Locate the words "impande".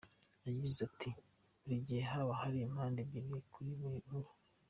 2.67-2.97